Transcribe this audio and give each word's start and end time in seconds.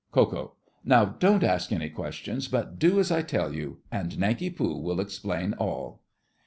KO. 0.11 0.55
Now, 0.83 1.05
don't 1.05 1.43
ask 1.43 1.71
any 1.71 1.91
questions, 1.91 2.47
but 2.47 2.79
do 2.79 2.99
as 2.99 3.11
I 3.11 3.21
tell 3.21 3.53
you, 3.53 3.81
and 3.91 4.17
Nanki 4.17 4.49
Poo 4.49 4.79
will 4.79 4.99
explain 4.99 5.53
all. 5.53 6.01